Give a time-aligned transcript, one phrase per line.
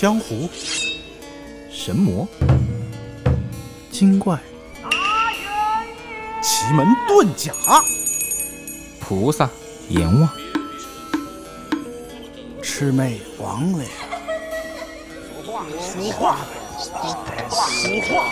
[0.00, 0.48] 江湖、
[1.72, 2.24] 神魔、
[3.90, 4.38] 精怪、
[6.40, 7.52] 奇门遁甲、
[9.00, 9.50] 菩萨、
[9.88, 10.30] 阎王、
[12.62, 13.86] 魑魅魍魉。
[15.80, 16.36] 说话，
[16.78, 18.24] 说话。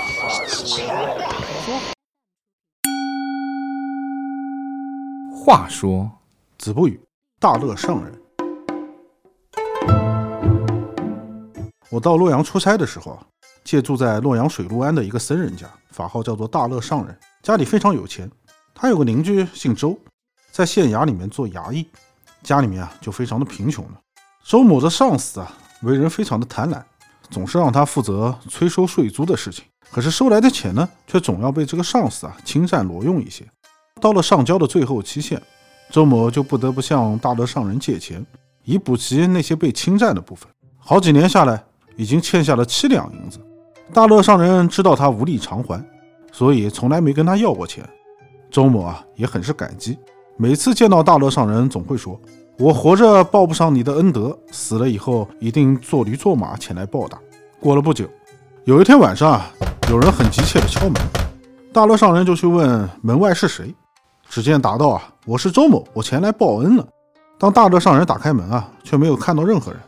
[5.35, 6.09] 话话说，
[6.59, 7.01] 子不语，
[7.41, 8.23] 大乐圣人。
[11.97, 13.25] 我到洛阳出差的时候啊，
[13.65, 18.31] 借住在洛阳水陆庵的一个僧人家，法号叫做大乐上人，家里非常有钱。
[18.75, 19.99] 他有个邻居姓周，
[20.53, 21.89] 在县衙里面做衙役，
[22.43, 23.93] 家里面啊就非常的贫穷了。
[24.45, 25.51] 周某的上司啊，
[25.81, 26.83] 为人非常的贪婪，
[27.31, 29.65] 总是让他负责催收税租的事情。
[29.91, 33.43] 可是收来的钱呢，却总要被这个上司啊侵占挪用一些。
[34.03, 35.43] 到了上交的最后期限，
[35.91, 38.23] 周某就不得不向大乐上人借钱，
[38.65, 40.47] 以补齐那些被侵占的部分。
[40.79, 41.65] 好几年下来，
[41.97, 43.39] 已经欠下了七两银子。
[43.93, 45.85] 大乐上人知道他无力偿还，
[46.33, 47.89] 所以从来没跟他要过钱。
[48.51, 49.99] 周某啊也很是感激，
[50.37, 52.19] 每次见到大乐上人，总会说
[52.59, 57.19] ：“我活着报不上你的恩德，死了以后一定坐驴坐马前来报答。”
[57.61, 58.09] 过了不久，
[58.65, 59.51] 有一天晚上啊，
[59.89, 60.95] 有人很急切地敲门，
[61.73, 63.75] 大乐上人就去问门外是谁。
[64.29, 66.87] 只见答道：“啊，我是周某，我前来报恩了。”
[67.39, 69.81] 当大乐上人打开门啊，却没有看到任何人，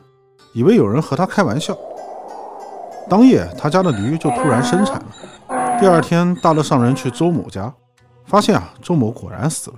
[0.52, 1.76] 以为有人和他开玩笑。
[3.08, 5.78] 当夜，他家的驴就突然生产了。
[5.80, 7.72] 第二天，大乐上人去周某家，
[8.26, 9.76] 发现啊，周某果然死了。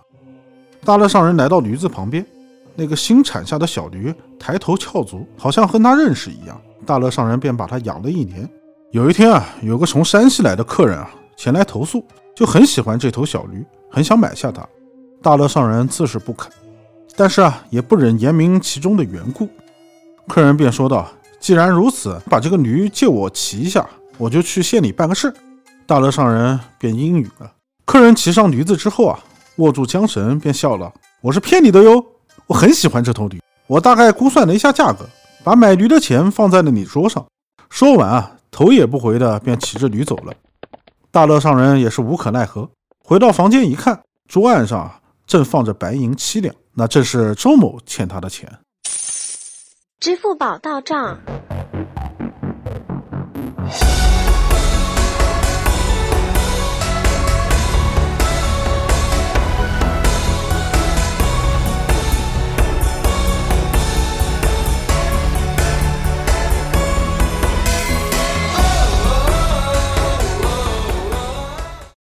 [0.85, 2.27] 大乐上人来到驴子旁边，
[2.75, 6.61] 那个新产下的小驴抬头翘足，好像和他认识一样。
[6.85, 8.49] 大乐上人便把它养了一年。
[8.91, 13.65] 有一天啊，有个从山西来的客人啊，前来投诉，就很喜欢这头小驴。
[13.93, 14.67] 很想买下它，
[15.23, 16.51] 大乐上人自是不肯，
[17.17, 19.49] 但是啊，也不忍言明其中的缘故。
[20.27, 21.09] 客人便说道
[21.41, 23.89] ：“既然如此，把这个驴借我骑一下，
[24.19, 25.33] 我就去县里办个事。”
[25.87, 27.51] 大乐上人便应允了。
[27.85, 29.19] 客人骑上驴子之后啊，
[29.57, 32.05] 握住缰绳便笑了：“我是骗你的哟，
[32.47, 35.09] 我很喜欢这头驴，我大概估算了一下价格，
[35.43, 37.27] 把买驴的钱放在了你桌上。”
[37.71, 40.33] 说完啊，头也不回的便骑着驴走了。
[41.11, 42.69] 大乐上人也是无可奈何。
[43.03, 44.89] 回到房间一看，桌案上
[45.27, 48.49] 正放着白银七两，那正是周某欠他的钱。
[50.01, 51.19] 支付宝到账。